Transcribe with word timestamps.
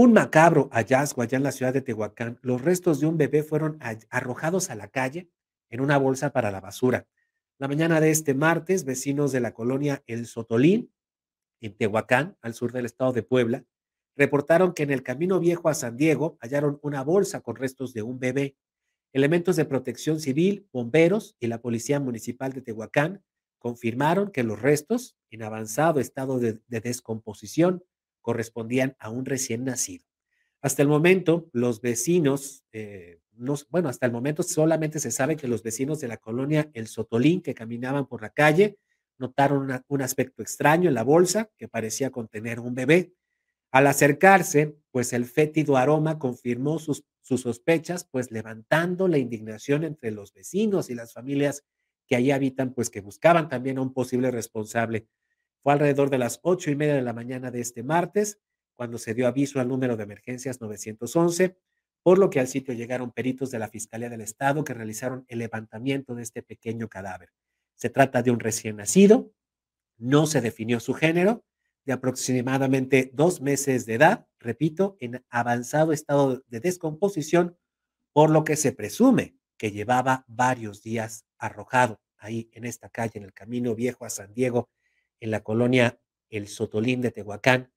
Un 0.00 0.12
macabro 0.12 0.68
hallazgo 0.70 1.22
allá 1.22 1.38
en 1.38 1.42
la 1.42 1.50
ciudad 1.50 1.74
de 1.74 1.80
Tehuacán. 1.80 2.38
Los 2.40 2.62
restos 2.62 3.00
de 3.00 3.06
un 3.06 3.18
bebé 3.18 3.42
fueron 3.42 3.80
arrojados 4.10 4.70
a 4.70 4.76
la 4.76 4.86
calle 4.86 5.28
en 5.70 5.80
una 5.80 5.98
bolsa 5.98 6.30
para 6.30 6.52
la 6.52 6.60
basura. 6.60 7.08
La 7.58 7.66
mañana 7.66 8.00
de 8.00 8.12
este 8.12 8.32
martes, 8.32 8.84
vecinos 8.84 9.32
de 9.32 9.40
la 9.40 9.54
colonia 9.54 10.04
El 10.06 10.26
Sotolín, 10.26 10.92
en 11.60 11.76
Tehuacán, 11.76 12.36
al 12.42 12.54
sur 12.54 12.70
del 12.70 12.84
estado 12.84 13.12
de 13.12 13.24
Puebla, 13.24 13.64
reportaron 14.14 14.72
que 14.72 14.84
en 14.84 14.92
el 14.92 15.02
camino 15.02 15.40
viejo 15.40 15.68
a 15.68 15.74
San 15.74 15.96
Diego 15.96 16.38
hallaron 16.40 16.78
una 16.82 17.02
bolsa 17.02 17.40
con 17.40 17.56
restos 17.56 17.92
de 17.92 18.02
un 18.02 18.20
bebé. 18.20 18.56
Elementos 19.12 19.56
de 19.56 19.64
protección 19.64 20.20
civil, 20.20 20.68
bomberos 20.72 21.34
y 21.40 21.48
la 21.48 21.60
Policía 21.60 21.98
Municipal 21.98 22.52
de 22.52 22.62
Tehuacán 22.62 23.24
confirmaron 23.58 24.30
que 24.30 24.44
los 24.44 24.62
restos, 24.62 25.16
en 25.30 25.42
avanzado 25.42 25.98
estado 25.98 26.38
de, 26.38 26.60
de 26.68 26.80
descomposición, 26.80 27.82
correspondían 28.20 28.96
a 28.98 29.10
un 29.10 29.24
recién 29.24 29.64
nacido. 29.64 30.04
Hasta 30.60 30.82
el 30.82 30.88
momento, 30.88 31.48
los 31.52 31.80
vecinos, 31.80 32.64
eh, 32.72 33.20
bueno, 33.70 33.88
hasta 33.88 34.06
el 34.06 34.12
momento 34.12 34.42
solamente 34.42 34.98
se 34.98 35.10
sabe 35.10 35.36
que 35.36 35.46
los 35.46 35.62
vecinos 35.62 36.00
de 36.00 36.08
la 36.08 36.16
colonia 36.16 36.70
El 36.74 36.88
Sotolín 36.88 37.40
que 37.42 37.54
caminaban 37.54 38.06
por 38.06 38.22
la 38.22 38.30
calle 38.30 38.78
notaron 39.18 39.82
un 39.88 40.02
aspecto 40.02 40.42
extraño 40.42 40.88
en 40.88 40.94
la 40.94 41.02
bolsa 41.02 41.50
que 41.56 41.68
parecía 41.68 42.10
contener 42.10 42.60
un 42.60 42.74
bebé. 42.74 43.12
Al 43.70 43.86
acercarse, 43.86 44.76
pues 44.90 45.12
el 45.12 45.26
fétido 45.26 45.76
aroma 45.76 46.18
confirmó 46.18 46.78
sus, 46.78 47.04
sus 47.22 47.42
sospechas, 47.42 48.04
pues 48.04 48.30
levantando 48.30 49.06
la 49.08 49.18
indignación 49.18 49.84
entre 49.84 50.10
los 50.10 50.32
vecinos 50.32 50.88
y 50.88 50.94
las 50.94 51.12
familias 51.12 51.64
que 52.06 52.16
allí 52.16 52.30
habitan, 52.30 52.72
pues 52.72 52.90
que 52.90 53.00
buscaban 53.00 53.48
también 53.48 53.78
a 53.78 53.82
un 53.82 53.92
posible 53.92 54.30
responsable. 54.30 55.06
Fue 55.62 55.72
alrededor 55.72 56.10
de 56.10 56.18
las 56.18 56.40
ocho 56.42 56.70
y 56.70 56.76
media 56.76 56.94
de 56.94 57.02
la 57.02 57.12
mañana 57.12 57.50
de 57.50 57.60
este 57.60 57.82
martes 57.82 58.38
cuando 58.76 58.98
se 58.98 59.12
dio 59.12 59.26
aviso 59.26 59.60
al 59.60 59.68
número 59.68 59.96
de 59.96 60.04
emergencias 60.04 60.60
911, 60.60 61.56
por 62.02 62.18
lo 62.18 62.30
que 62.30 62.38
al 62.38 62.46
sitio 62.46 62.74
llegaron 62.74 63.10
peritos 63.10 63.50
de 63.50 63.58
la 63.58 63.68
Fiscalía 63.68 64.08
del 64.08 64.20
Estado 64.20 64.62
que 64.62 64.72
realizaron 64.72 65.24
el 65.28 65.40
levantamiento 65.40 66.14
de 66.14 66.22
este 66.22 66.42
pequeño 66.42 66.88
cadáver. 66.88 67.30
Se 67.74 67.90
trata 67.90 68.22
de 68.22 68.30
un 68.30 68.38
recién 68.38 68.76
nacido, 68.76 69.32
no 69.96 70.26
se 70.26 70.40
definió 70.40 70.78
su 70.78 70.94
género, 70.94 71.44
de 71.84 71.92
aproximadamente 71.94 73.10
dos 73.14 73.40
meses 73.40 73.86
de 73.86 73.94
edad, 73.94 74.26
repito, 74.38 74.96
en 75.00 75.24
avanzado 75.30 75.92
estado 75.92 76.44
de 76.46 76.60
descomposición, 76.60 77.56
por 78.12 78.30
lo 78.30 78.44
que 78.44 78.56
se 78.56 78.72
presume 78.72 79.36
que 79.56 79.72
llevaba 79.72 80.24
varios 80.28 80.82
días 80.82 81.24
arrojado 81.38 82.00
ahí 82.16 82.48
en 82.52 82.64
esta 82.64 82.90
calle, 82.90 83.12
en 83.14 83.24
el 83.24 83.32
Camino 83.32 83.74
Viejo 83.74 84.04
a 84.04 84.10
San 84.10 84.34
Diego, 84.34 84.68
en 85.20 85.30
la 85.30 85.42
colonia 85.42 85.98
El 86.30 86.48
Sotolín 86.48 87.00
de 87.00 87.10
Tehuacán, 87.10 87.72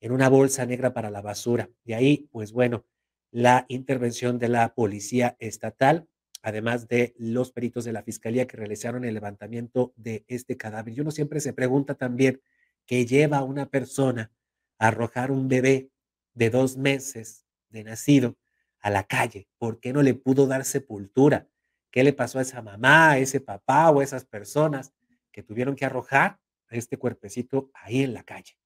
en 0.00 0.12
una 0.12 0.28
bolsa 0.28 0.66
negra 0.66 0.92
para 0.92 1.10
la 1.10 1.22
basura. 1.22 1.70
De 1.84 1.94
ahí, 1.94 2.28
pues 2.30 2.52
bueno, 2.52 2.84
la 3.30 3.66
intervención 3.68 4.38
de 4.38 4.48
la 4.48 4.74
policía 4.74 5.36
estatal, 5.40 6.08
además 6.42 6.88
de 6.88 7.14
los 7.18 7.52
peritos 7.52 7.84
de 7.84 7.92
la 7.92 8.02
fiscalía 8.02 8.46
que 8.46 8.56
realizaron 8.56 9.04
el 9.04 9.14
levantamiento 9.14 9.92
de 9.96 10.24
este 10.28 10.56
cadáver. 10.56 10.94
Y 10.94 11.00
uno 11.00 11.10
siempre 11.10 11.40
se 11.40 11.52
pregunta 11.52 11.94
también 11.94 12.40
qué 12.86 13.04
lleva 13.04 13.38
a 13.38 13.44
una 13.44 13.68
persona 13.68 14.30
a 14.78 14.88
arrojar 14.88 15.30
un 15.30 15.48
bebé 15.48 15.90
de 16.34 16.50
dos 16.50 16.76
meses 16.76 17.46
de 17.70 17.84
nacido 17.84 18.36
a 18.80 18.90
la 18.90 19.04
calle. 19.04 19.48
¿Por 19.58 19.80
qué 19.80 19.92
no 19.92 20.02
le 20.02 20.14
pudo 20.14 20.46
dar 20.46 20.64
sepultura? 20.64 21.48
¿Qué 21.90 22.04
le 22.04 22.12
pasó 22.12 22.38
a 22.38 22.42
esa 22.42 22.62
mamá, 22.62 23.12
a 23.12 23.18
ese 23.18 23.40
papá 23.40 23.90
o 23.90 24.00
a 24.00 24.04
esas 24.04 24.24
personas 24.24 24.92
que 25.32 25.42
tuvieron 25.42 25.74
que 25.76 25.84
arrojar 25.84 26.38
este 26.70 26.96
cuerpecito 26.98 27.70
ahí 27.74 28.02
en 28.02 28.14
la 28.14 28.24
calle? 28.24 28.58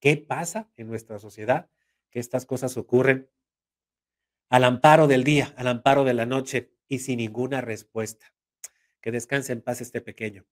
¿Qué 0.00 0.16
pasa 0.16 0.70
en 0.76 0.88
nuestra 0.88 1.18
sociedad? 1.18 1.70
Que 2.10 2.20
estas 2.20 2.46
cosas 2.46 2.76
ocurren 2.76 3.30
al 4.48 4.64
amparo 4.64 5.06
del 5.06 5.24
día, 5.24 5.52
al 5.56 5.68
amparo 5.68 6.04
de 6.04 6.14
la 6.14 6.26
noche 6.26 6.72
y 6.88 7.00
sin 7.00 7.18
ninguna 7.18 7.60
respuesta. 7.60 8.32
Que 9.00 9.10
descanse 9.10 9.52
en 9.52 9.62
paz 9.62 9.80
este 9.80 10.00
pequeño. 10.00 10.44